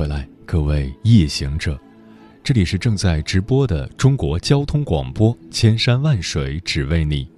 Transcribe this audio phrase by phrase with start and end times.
[0.00, 1.78] 回来，各位夜行者，
[2.42, 7.30] 这里是正在直播的中国交通广播，千山万水只为你，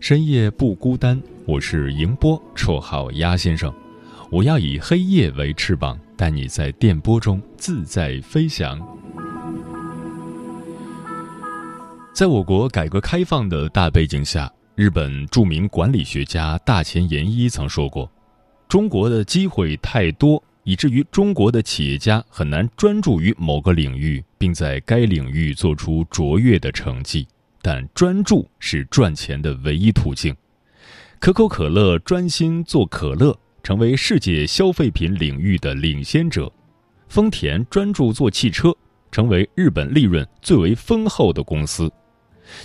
[0.00, 1.18] 深夜不孤单。
[1.46, 3.72] 我是迎波，绰号鸭先生。
[4.30, 8.78] 我要以黑夜为翅膀，带你在电波中自在飞翔。
[12.12, 18.12] 在我国改革开放的大背景下，日本著名管理学家大前研一曾说过
[18.68, 27.26] ：“中国的机会太多。”以至于中国的企业家很难专注于某个领域，并在该领域做出卓越的成绩。
[27.62, 30.36] 但专注是赚钱的唯一途径。
[31.18, 36.52] 可口可乐专心做可乐，成为世界消费品领域的领先者；
[37.08, 38.74] 丰田专注做汽车，
[39.10, 41.90] 成为日本利润最为丰厚的公司。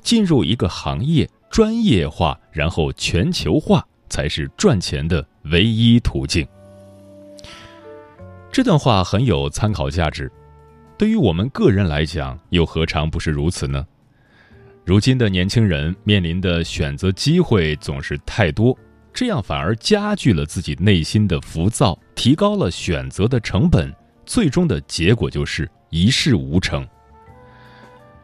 [0.02, 6.46] 进入一个行业，专业化，然后全球化，才是赚钱的唯一途径。
[8.52, 10.30] 这段话很有参考价值，
[10.98, 13.86] 对于我们个人来讲，又何尝不是如此呢？
[14.84, 18.76] 如今的年轻人面临的选择机会总是太多，
[19.14, 23.94] 这样反而加剧了自己内心的浮躁，提高了选择的成本，
[24.26, 26.86] 最终的结果就是一事无成。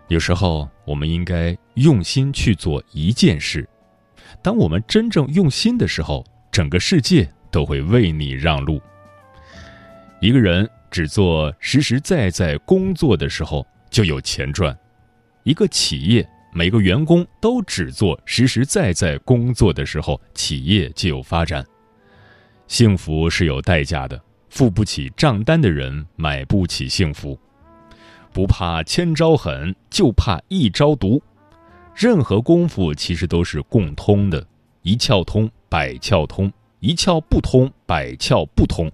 [0.07, 3.67] 有时候，我们应该用心去做一件事，
[4.41, 8.81] 当我们真正用心的时候，整个世界都会为你让路。
[10.21, 14.73] 一个人只做实实在在工作的时候，就有钱赚；
[15.43, 21.63] 一个企业每个员工都只做实实在在工作的时候，企业就有发展。
[22.67, 27.37] 幸福是有代价的，付不起账单的人买不起幸福。
[28.31, 31.21] 不怕千招狠，就怕一招毒。
[31.93, 34.45] 任何功夫其实都是共通的，
[34.81, 38.91] 一窍通百窍通，一窍不通百窍不通。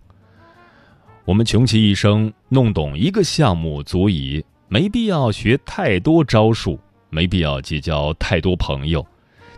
[1.23, 9.05] 我们穷其一生弄懂一个项目足矣，没必要学太多招数，没必要结交太多朋友。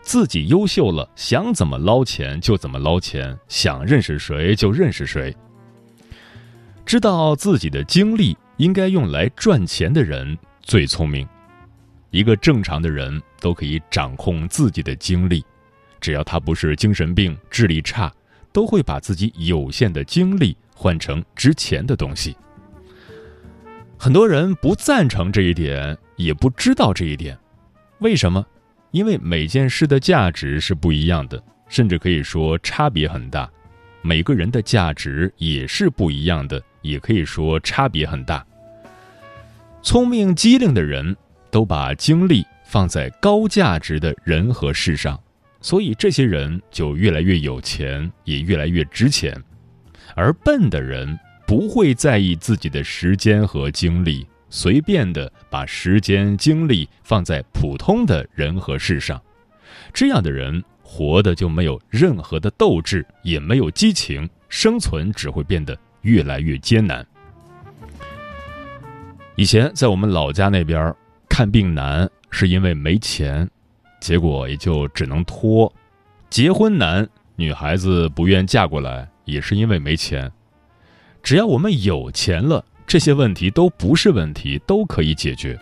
[0.02, 5.34] 自己优秀了，想怎么捞钱就怎么捞钱，想认识谁就认识谁。
[6.86, 11.26] 知道自己的精力应该用来赚钱的人最聪明。
[12.12, 15.42] 一个正常的人都可以掌控自己的精力，
[16.02, 18.14] 只要他不是精神病、智力差，
[18.52, 20.58] 都会把自己有限的精力。
[20.84, 22.36] 换成值钱的东西。
[23.98, 27.38] 很多人不赞成这一点，也不知道这一点。
[28.00, 28.46] 为什么？
[28.92, 33.50] 因为每件事的价值是不一样的，甚至可以说差别很大。
[34.02, 38.46] 每个人的价值也是不一样的，也可以说差别很大。
[39.82, 41.16] 聪明机灵的人
[41.50, 45.18] 都把精力放在高价值的人和事上，
[45.62, 49.34] 所以这些人就越来越有钱，也越来越值钱。
[50.16, 59.22] 而笨的人不会在意自己的时间和精力，随便的把时间精力放在普通的人和事上，
[59.94, 67.06] 这样的人活的就没有任何的斗志，也没有激情，生存只会变得越来越艰难。
[69.36, 70.94] 以前在我们老家那边，
[71.28, 73.50] 看病难是因为没钱，
[74.00, 75.68] 结果也就只能拖；
[76.30, 79.10] 结婚难，女孩子不愿嫁过来。
[79.26, 80.32] 也是因为没钱，
[81.22, 85.60] 只要我们有钱了，这些问题都不是问题，都可以解决。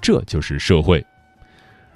[0.00, 1.04] 这就是社会。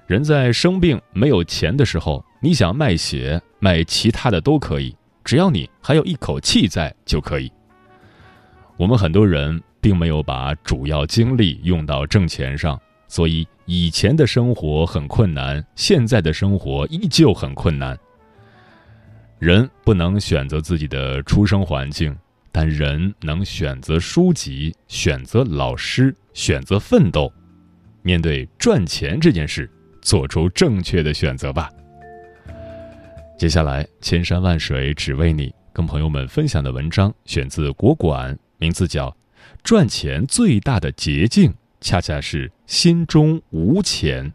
[0.06, 4.94] 人在生病没有钱的时候，你想卖血、卖其他的都可以，
[5.24, 7.50] 只要你还有一口气在就可以。
[8.76, 17.96] 我们很多人并没有把主要精力用到挣钱上，所以以前的生活很困难，现在的生活依旧很困难。
[19.40, 22.14] 人不能选择自己的出生环境，
[22.52, 27.32] 但人能选择书籍、选择老师、选择奋斗。
[28.02, 29.68] 面对赚钱这件事，
[30.02, 31.70] 做出正确的选择吧。
[33.38, 39.08] 接下来，千山万水只为你，跟朋友们分享的文章选自国馆，名字叫
[39.64, 44.26] 《赚钱最大的捷径，恰恰是心中无钱》。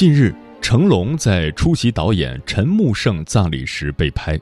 [0.00, 4.40] 近日，成龙在出席导演陈木胜葬礼时被拍，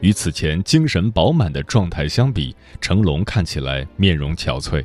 [0.00, 4.82] 与此前精神饱满的状态相比，成龙看起来面容憔悴。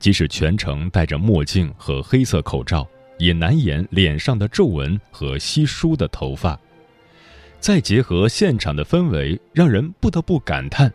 [0.00, 2.84] 即使全程戴着墨镜和黑色口罩，
[3.16, 6.58] 也难掩脸上的皱纹和稀疏的头发。
[7.60, 10.92] 再结合现场的氛围，让人不得不感叹：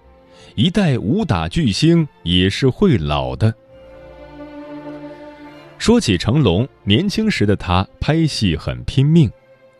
[0.53, 3.55] 一代武打巨星也是会老的。
[5.77, 9.31] 说起成龙，年轻时的他拍戏很拼命，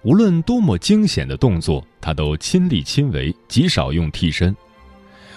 [0.04, 4.56] 无论多么惊险的动作，他都亲力亲为，极少用替身。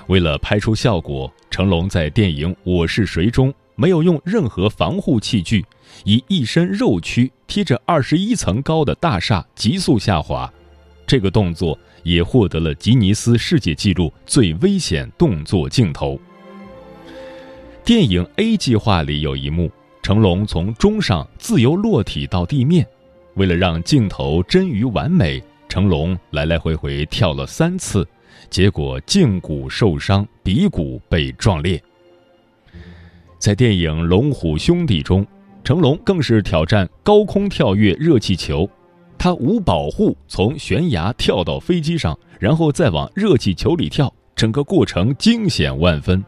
[0.06, 3.52] 为了拍出效果，成龙在电影《我是谁》中。
[3.76, 5.64] 没有用任何防护器具，
[6.04, 10.52] 以一身肉躯贴着二十一层高的大厦急速下滑，
[11.06, 16.20] 这个动作也获得了吉尼斯世界纪录最危险动作镜头。
[17.82, 19.70] 电影《A 计划》里有一幕，
[20.02, 22.86] 成龙从钟上自由落体到地面，
[23.34, 28.06] 为了让镜头臻于完美，成龙来来回回跳了三次，
[28.48, 31.80] 结果胫骨受伤，鼻骨被撞裂。
[33.38, 35.26] 在电影《龙虎兄弟》中，
[35.62, 38.68] 成龙更是挑战高空跳跃热气球，
[39.16, 46.24] 他无保护从悬崖跳到飞机上，然后再往热气球里跳，整个过程惊险万分。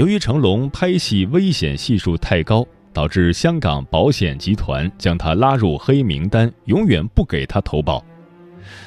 [0.00, 8.02] 由于成龙拍戏危险系数太高，导致香港保险集团将他拉入黑名单，永远不给他投保。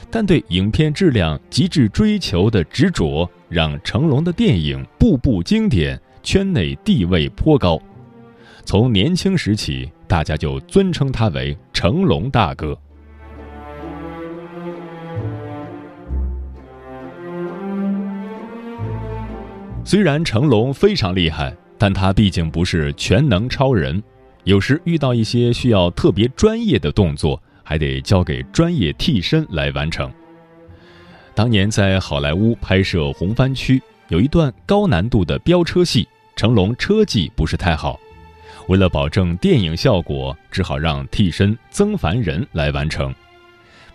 [0.10, 6.01] 但对影片质量极致追求的执着，让成龙的电影步步经典。
[6.24, 7.80] 圈内地位颇高，
[8.65, 12.75] 从年轻时起，大家就尊称他为成龙大哥。
[19.85, 24.01] 虽然成龙非常厉害，但他毕竟不是全能超人，
[24.45, 30.12] 有时遇到一些需要特别专业的动作，还得交给专业替身来完成。
[31.35, 33.77] 当年在好莱坞拍摄《红番区》，
[34.07, 36.07] 有一段高难度的飙车戏。
[36.36, 38.00] 成龙车技不是太好，
[38.68, 43.13] 为了保证电影效果，只好让替身曾凡人来完成。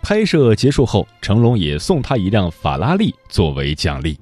[0.01, 4.17] 拍摄结束后，成龙也送他一辆法拉利作为奖励。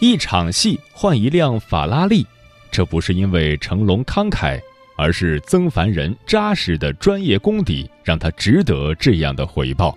[0.00, 2.26] 一场戏换一辆法拉利，
[2.70, 4.60] 这不是因为成龙慷慨，
[4.96, 9.96] 而是曾凡人扎实的专业功底让他值得这样的回报。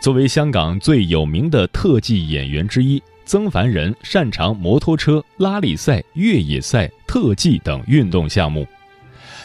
[0.00, 3.02] 作为香港最有名的特技演员之一。
[3.24, 8.66] 曾凡人擅长摩托车、拉力赛、越野赛、特技等运动项目。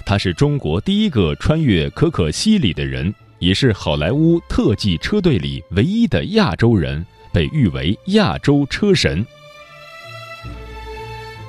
[0.03, 7.05] 他是中国第一个穿越可可西里的人，也是好莱坞特技车队里唯一的亚洲人，
[7.37, 9.23] 被誉为“亚洲车神”。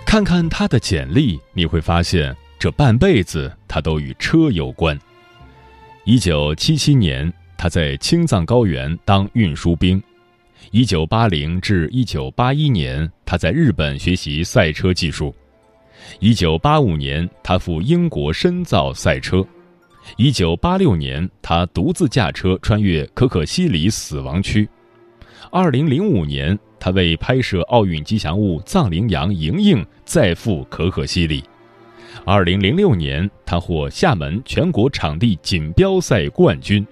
[0.05, 4.99] 看看他的简历，你会发现这半辈子他都与车有关。
[6.05, 10.03] 一九七七年，他在青藏高原当运输兵。
[10.73, 15.35] 一九八零至一九八一年，他在日本学习赛车技术。
[16.21, 19.43] 一九八五年，他赴英国深造赛车。
[20.19, 24.69] 一九八六年，他独自驾车穿越可可西里死亡区。
[25.51, 31.43] 二零零五年，他为拍摄奥运吉祥物藏羚羊莹莹再赴可可西里。
[32.25, 36.87] 二零零六年，他获厦门全国场地锦标赛冠军。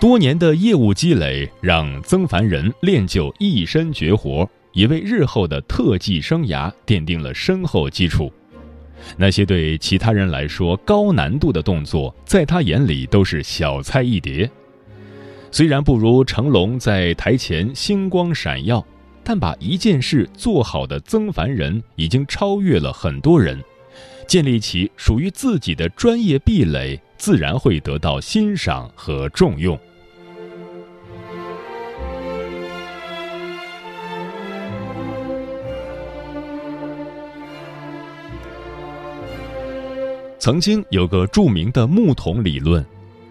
[0.00, 8.32] 多年的业务积累让曾凡人练就一身绝活，也为日后的特技生涯奠定了深厚基础。
[9.16, 14.50] 那些对其他人来说高难度的动作，在他眼里都是小菜一碟。
[15.54, 18.84] 虽然不如成龙在台前星光闪耀，
[19.22, 23.62] 但把一件事做好的曾凡人已经超越了很多人，
[24.26, 29.78] 建立起属于自己的专业壁垒，自然会得到欣赏和重用。
[40.40, 42.84] 曾经有个著名的木桶理论，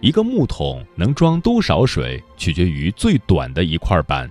[0.03, 4.29] 一个木桶能装多少水，取决于最短的一块板。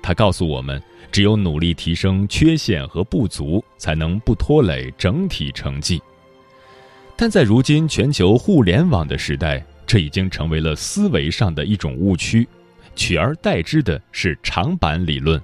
[0.00, 6.00] 它告诉我们，只有努力提升缺陷和不足，才能不拖累整体成绩。
[7.16, 12.46] 但在如今全球互联网的时代，这已经成为了思维上的一种误区，
[12.94, 15.42] 取而代之的是长板理论。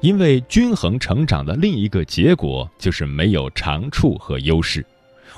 [0.00, 4.82] 因为均衡成长的另一个结果就是没有长处和优势。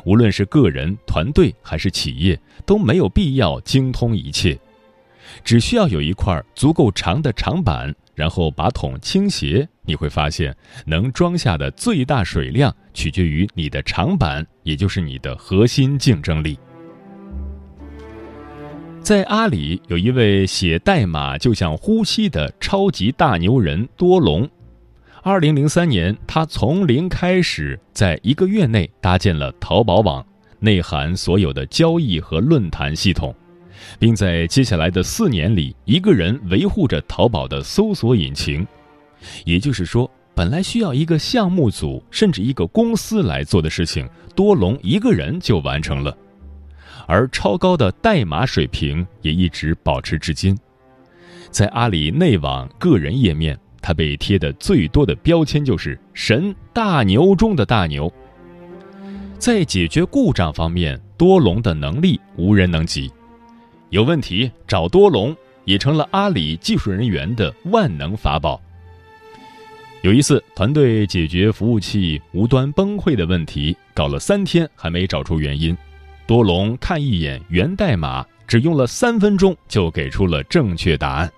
[0.05, 4.59] 无论是个人、团队还是企业，都没有必要精通一切，
[5.45, 16.59] 只需要有一块足够长的长板，然后把桶倾斜，你会发现能装下的最大水量取决于你的长板，也就是你的核心竞争力。
[19.03, 24.49] 在阿里有一位写代码就像呼吸的超级大牛人多龙。
[25.23, 30.25] 二零零三年，他从零开始，在一个月内搭建了淘宝网，
[30.59, 33.35] 内含所有的交易和论坛系统，
[33.99, 38.67] 并在接下来的四年里，一个人维护着淘宝的搜索引擎。
[39.45, 46.17] 也就是说，本来需要一个项目组甚至一个公司来做的事情，多龙一个人就完成了。
[47.07, 50.57] 而超高的代码水平也一直保持至今。
[51.51, 58.13] 在阿里内网个人页面，他被贴的最多的标签就是“神大牛中的大牛”。
[59.39, 63.11] 在解决故障方面，多龙的能力无人能及。
[63.89, 65.35] 有问题找多龙，
[65.65, 68.61] 也成了阿里技术人员的万能法宝。
[70.03, 75.77] 有一次，团队解决服务器无端崩溃的问题，搞了三天还没找出原因。
[76.27, 81.31] 多龙看一眼源代码，只用了三分钟就给出了正确答案。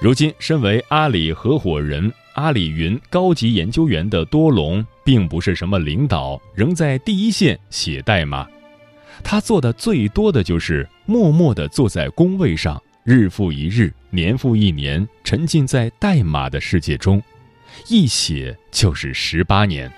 [0.00, 8.48] 如今，身为阿里合伙人、阿里云高级研究员的多龙，并不是什么领导，仍在第一线写代码。
[9.22, 17.22] 他做的最多的就是默默地坐在工位上，日复一日，年复一年，沉浸在代码的世界中，
[17.88, 19.92] 一写就是十八年。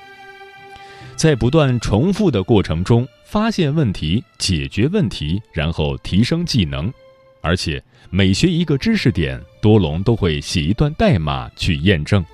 [1.14, 3.06] 在不断重复的过程中。
[3.25, 6.92] 发现问题，解决问题，然后提升技能，
[7.40, 12.25] 而且每学一个知识点，多隆都会写一段代码去验证。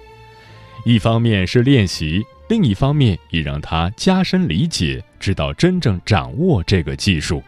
[0.84, 7.42] 一方面是练习，另一方面也让他加深理解，直到真正掌握这个技术。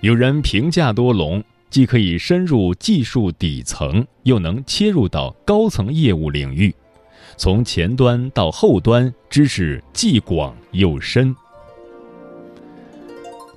[0.00, 6.74] 有人评价多隆，既可以深入技术底层，又能切入到高层业务领域。
[7.36, 11.34] 从前端到后端，知识既广又深。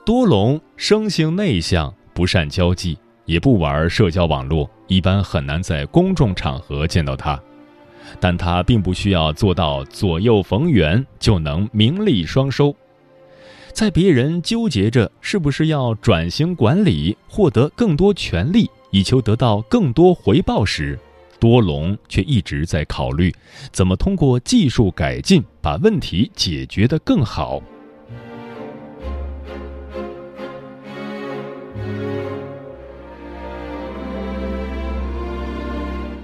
[0.05, 7.39] 多隆生性内向，不善交际，也不玩社交网络，一般很难在公众场合见到他。
[8.19, 12.75] 但他并不需要做到左右逢源就能名利双收。
[13.71, 20.97] 在别人纠结着是不是要转型管理，获得更多权利，以求得到更多回报时，
[21.39, 23.31] 多龙却一直在考虑，
[23.71, 27.61] 怎么通过技术改进把问题解决得更好。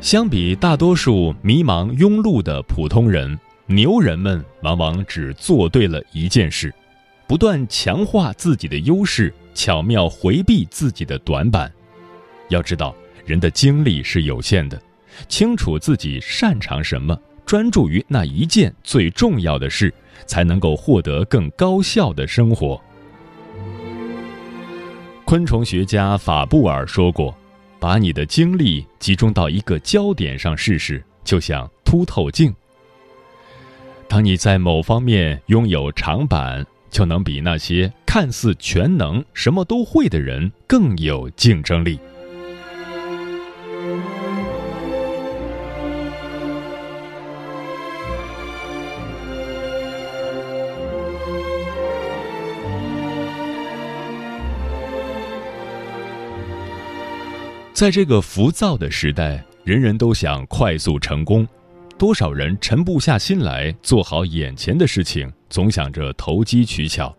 [0.03, 6.73] 相比大多数迷茫庸碌的普通人，牛人们往往只做对了一件事：
[7.25, 11.71] 不断强化自己的优势，巧妙回避自己的短板。
[12.49, 12.93] 要知道，
[13.25, 14.77] 人的精力是有限的。
[15.29, 19.93] 清楚自己擅长什么，专注于那一件最重要的事，
[20.25, 22.79] 才能够获得更高效的生活。
[25.23, 27.33] 昆虫学家法布尔说过
[27.83, 32.55] ：“把你的精力集中到一个焦点上试试，就像凸透镜。
[34.07, 41.99] 当你在某方面拥有长板，就能比那些看似全能、什么都会的人更有竞争力。”
[57.83, 61.45] 在这个浮躁的时代，人人都想快速成功，
[61.97, 67.13] 多少人沉不下心来做好眼前的事情，总想着投机取巧，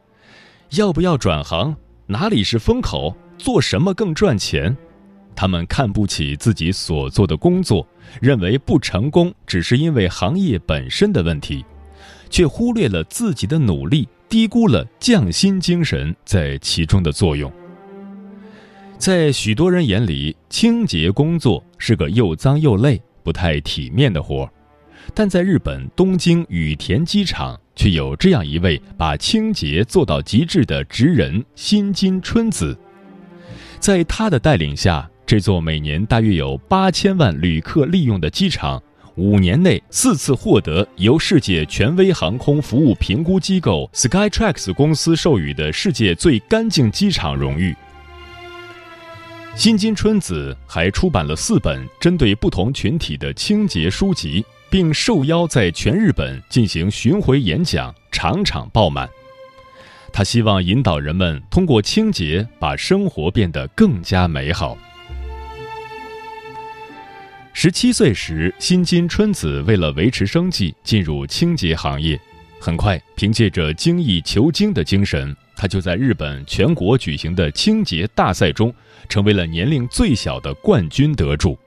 [0.71, 1.76] 要不要转行？
[2.06, 3.14] 哪里是风口？
[3.37, 4.75] 做什么更赚钱？
[5.37, 7.87] 他们看不起自己所做的工作，
[8.23, 11.62] 认为不成功只是因为行业本身的问题，
[12.30, 17.52] 却忽略了自己的努力，低估了匠心精神在其中的作用。
[18.98, 24.50] 在许多人眼里，清洁工作是个又脏又累、不太体面的活儿，
[25.12, 32.76] 但在日本东京羽田机场，却有这样一位把清洁做到极致的职人新津春子。
[33.78, 38.82] 在他的带领下，这座每年大约有八千万旅客利用的机场，
[39.16, 47.76] 五年内四次获得由世界权威航空服务评估机构 Skytrax 公司授予的世界最干净机场荣誉。
[49.56, 59.08] 新津春子还出版了四本针对不同群体的清洁书籍，并受邀在全日本进行巡回演讲，场场爆满。
[60.12, 64.76] 他希望引导人们通过清洁把生活变得更加美好。
[67.52, 72.20] 十七岁时，新津春子为了维持生计，进入清洁行业。
[72.61, 78.75] 很快，凭借着精益求精的精神，他就在日本全国举行的清洁大赛中，
[79.08, 81.58] 成为了年龄最小的冠军得主。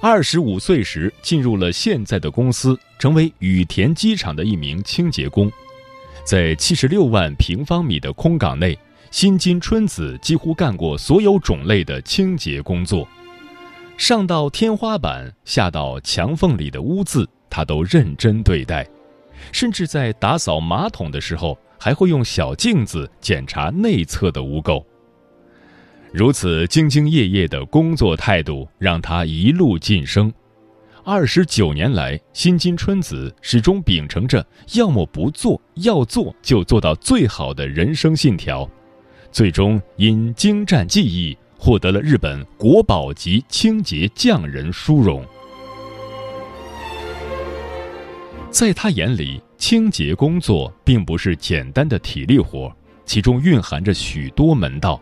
[0.00, 5.52] 二十五岁时，进入了现在的公司，成为羽田机场的一名清洁工。
[6.24, 8.78] 在七十六万平方米的空港内，
[9.10, 13.06] 新津春子几乎干过所有种类的清洁工作。
[13.98, 18.88] 上到天花板，下到墙缝里的污渍，他都认真对待，
[19.52, 24.82] 甚至在打扫马桶的时候，还会用小镜子检查内侧的污垢。
[26.12, 30.32] 如此兢兢业业的工作态度，让他一路晋升。
[31.04, 38.68] 二十九年来，新津春子始终秉承着“要么不做，要做就做到最好的”人生信条，
[39.30, 41.36] 最终因精湛技艺。
[41.62, 45.22] 获得了日本国宝级清洁匠人殊荣。
[48.50, 52.74] 在他眼里，清洁工作并不是简单的体力活，
[53.04, 54.98] 其中蕴含着许多门道。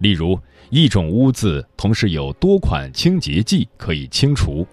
[0.00, 0.38] 例如，
[0.70, 4.66] 一种污渍同时有多款清洁剂可以清除，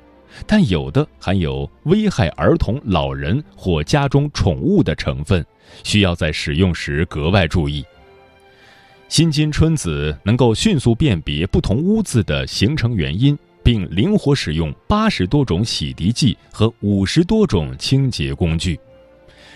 [0.45, 5.45] 但有的含有危害儿童、老人或家中宠物的成分，
[5.83, 7.85] 需要在使用时格外注意。
[9.09, 18.79] 新津春子能够迅速辨别不同污渍的形成原因，并灵活使用八十多种洗涤剂和五十多种清洁工具。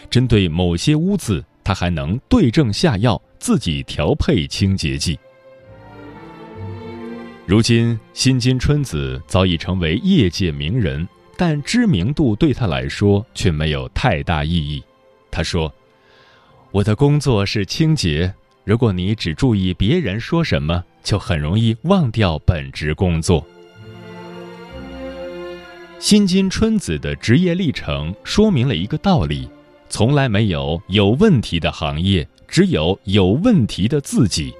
[0.09, 5.17] 针对某些污渍，他还能对症下药，自己调配清洁剂。
[7.51, 14.81] 如今，新津春子早已成为业界名人，但知名度对他来说却没有太大意义。
[15.29, 15.69] 他说
[16.71, 18.33] ：“我的工作是清洁。”
[18.63, 23.45] 如果你只注意别人说什么，就很容易忘掉本职工作。
[25.99, 29.49] 新津春子的职业历程说明了一个道理：
[29.89, 34.53] 从来没有有问题的行业，只有有问题的自己。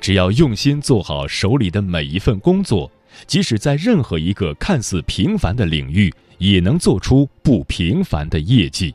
[0.00, 2.90] 只要用心做好手里的每一份工作，
[3.26, 8.94] 即使在任何一个看似平凡的领域，也能做出不平凡的业绩。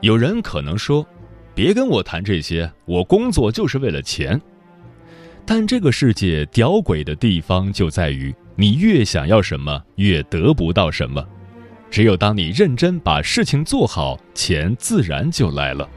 [0.00, 1.06] 有人可能说
[1.54, 4.40] ：“别跟我谈这些，我工作就是为了钱。”
[5.46, 11.26] 但这个世界屌诡的地方就在于，你越想要什么，越得不到什么。
[11.90, 15.88] 只有当你认真把事情做好，钱自然就来了。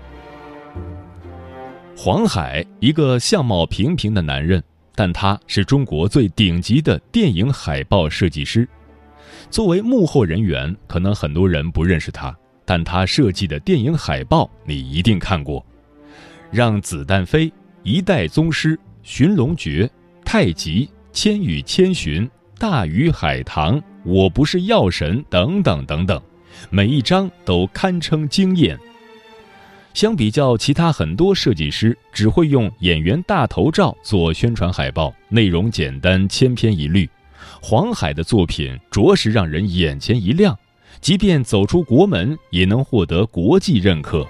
[1.96, 4.62] 黄海，一个相貌平平的男人，
[4.94, 8.68] 但他是中国最顶级的电影海报设计师。
[9.50, 12.36] 作为幕后人员，可能很多人不认识他。
[12.66, 15.62] 但他设计的电影海报你一定看过，
[16.52, 17.46] 《让子弹飞》
[17.84, 19.84] 《一代宗师》《寻龙诀》
[20.26, 22.24] 《太极》《千与千寻》
[22.58, 26.22] 《大鱼海棠》《我不是药神》等等等等，
[26.70, 28.78] 每一张都堪称惊艳。
[29.94, 37.10] 相比较其他很多设计师只会用演员大头照做宣传海报，内容简单千篇一律，
[37.62, 40.58] 黄海的作品着实让人眼前一亮。
[41.02, 44.26] 即便走出国门，也能获得国际认可。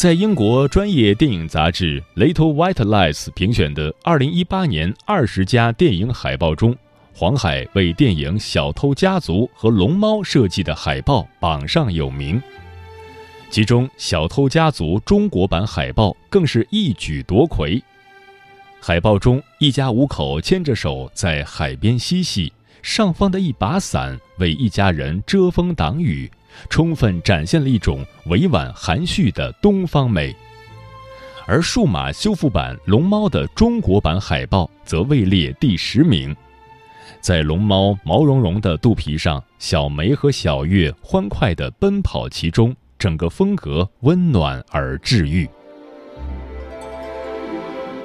[0.00, 6.74] 在英国专业电影杂志《Little White Lies》评选的2018年二十家电影海报中，
[7.12, 12.42] 黄海为电影《小偷家族》和《龙猫》设计的海报榜上有名。
[13.50, 17.78] 其中，《小偷家族》中国版海报更是一举夺魁。
[18.80, 22.50] 海报中，一家五口牵着手在海边嬉戏。
[22.80, 26.30] 上方的一把伞为一家人遮风挡雨，
[26.68, 30.34] 充分展现了一种委婉含蓄的东方美。
[31.46, 36.34] 而数码修复版龙猫的中国版海报则位列第十名，
[37.20, 45.48] 在龙猫毛茸茸的肚皮上，小梅和小月欢快地奔跑其中，整个风格温暖而治愈。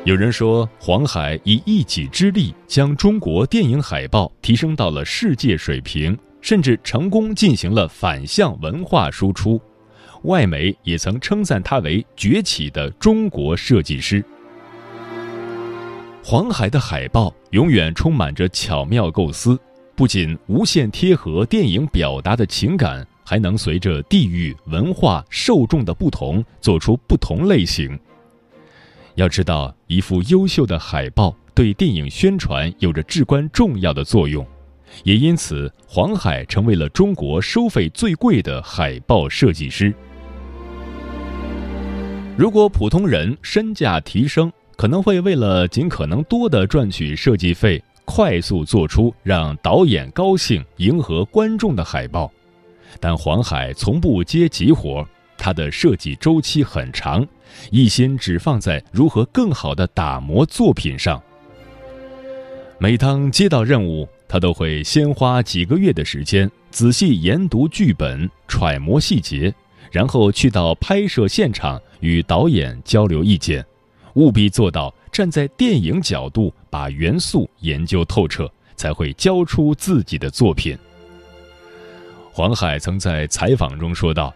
[0.05, 9.59] 有人说，黄海以一己之力将中国电影海报提升到了世界水平，甚至成功进行了反向文化输出。
[10.25, 14.23] 外媒也曾称赞他为崛起的中国设计师。
[16.23, 19.59] 黄海的海报永远充满着巧妙构思，
[19.95, 27.99] 不仅无限贴合电影表达的情感，还能随着地域、文化、受众的不同，做出不同类型。
[29.15, 34.45] 要知道，一幅优秀的海报对电影宣传有着至关重要的作用。
[35.03, 39.93] 也因此，黄海成为了中国收费最贵的海报设计师。
[42.37, 52.31] 如果普通人身价提升，可能会为了尽可能多的赚取设计费，快速做出让导演高兴、迎合观众的海报。
[52.99, 57.25] 但黄海从不接急活，他的设计周期很长，
[57.71, 61.21] 一心只放在如何更好的打磨作品上。
[62.77, 69.53] 每当接到任务，他都会先花几个月的时间仔细研读剧本、揣摩细节，
[69.91, 73.65] 然后去到拍摄现场与导演交流意见，
[74.15, 80.77] 务必做到站在电影角度把元素研究透彻，才会交出自己的作品。
[82.31, 84.33] 黄海曾在采访中说道：“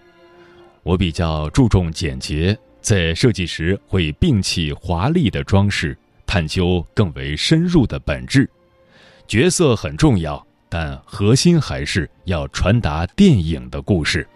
[0.84, 8.50] 我比较注重简洁，在设计时会摒弃华丽的装饰，探究更为深入的本质。”
[9.30, 14.28] 角色很重要，但核心还是要传达电影的故事。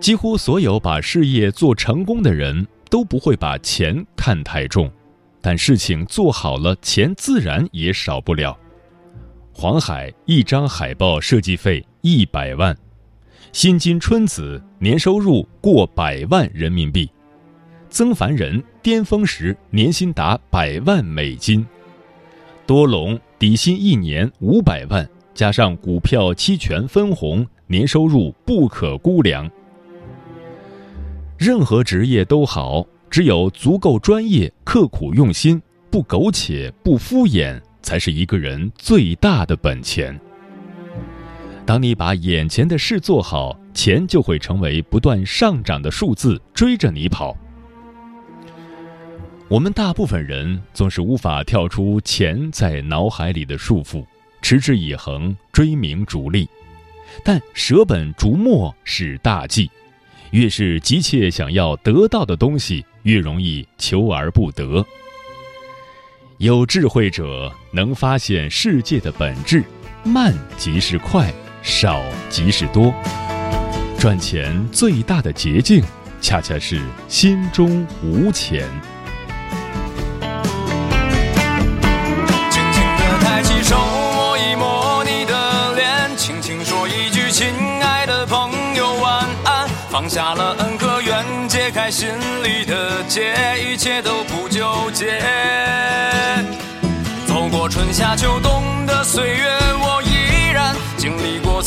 [0.00, 4.90] 几乎所有把事业做成功的人都不会把钱看太重，
[5.42, 8.58] 但事情做好了，钱自然也少不了。
[9.52, 12.74] 黄海一张海报设计费一百万。
[13.52, 17.10] 新金春子年收入过百万人民币，
[17.88, 21.66] 曾凡人巅峰时年薪达百万美金，
[22.66, 29.50] 多隆底薪一年五百万，加上股票期权分红，年收入不可估量。
[31.38, 40.18] 任何职业都好，只有足够专业、刻苦用心、不苟且、不敷衍，才是一个人最大的本钱。
[41.68, 47.36] 当你把眼前的事做好，钱就会成为不断上涨的数字，追着你跑。
[49.48, 54.02] 我们大部分人总是无法跳出钱在脑海里的束缚，
[54.40, 56.48] 持之以恒追名逐利，
[57.22, 59.70] 但舍本逐末是大忌。
[60.30, 64.82] 越是急切想要得到的东西，越容易求而不得。
[66.38, 69.62] 有智慧者能发现世界的本质，
[70.02, 71.30] 慢即是快。
[71.68, 72.92] 少即是多，
[74.00, 75.84] 赚钱最大的捷径，
[76.20, 78.66] 恰恰是心中无钱。
[82.50, 87.46] 轻轻地抬起手，摸一摸你的脸，轻轻说一句“亲
[87.82, 89.68] 爱的朋友，晚安”。
[89.88, 92.08] 放下了恩和怨，解开心
[92.42, 95.22] 里的结，一切都不纠结。
[97.26, 99.46] 走过春夏秋冬的岁月，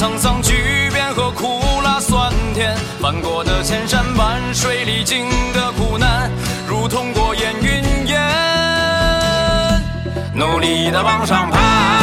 [0.02, 6.28] 沧桑巨变和苦辣酸甜，翻过的千山万水，历经的苦难，
[6.68, 8.20] 如同过眼云烟，
[10.34, 12.01] 努力的往上爬。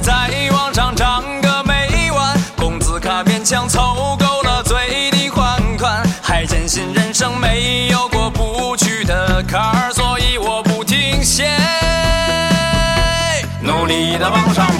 [0.00, 11.48] 在网上唱个没完，工资卡勉强凑够了最低还款，还坚信人生没有过不去的坎儿，所以我不停歇，
[13.62, 14.77] 努力的往上。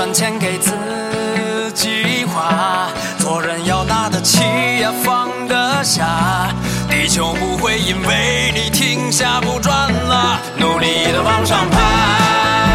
[0.00, 0.72] 赚钱给自
[1.74, 4.40] 己花，做人要拿得起
[4.80, 6.48] 呀，放得下，
[6.88, 12.69] 地球不会因为你停下不转了，努力的往上爬。